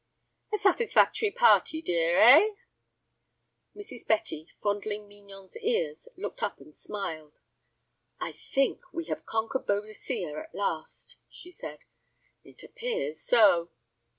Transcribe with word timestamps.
"A 0.51 0.57
satisfactory 0.57 1.29
party, 1.29 1.79
dear, 1.79 2.17
eh?" 2.23 2.55
Mrs. 3.75 4.07
Betty, 4.07 4.47
fondling 4.59 5.07
Mignon's 5.07 5.55
ears, 5.57 6.07
looked 6.15 6.41
up 6.41 6.59
and 6.59 6.75
smiled. 6.75 7.37
"I 8.19 8.31
think 8.31 8.81
we 8.91 9.05
have 9.05 9.27
conquered 9.27 9.67
Boadicea 9.67 10.39
at 10.41 10.55
last," 10.55 11.17
she 11.29 11.51
said. 11.51 11.81
"It 12.43 12.63
appears 12.63 13.21
so." 13.21 13.69